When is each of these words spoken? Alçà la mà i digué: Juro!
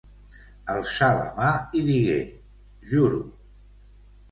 Alçà 0.75 1.09
la 1.19 1.27
mà 1.41 1.51
i 1.81 1.85
digué: 1.91 2.17
Juro! 2.95 3.23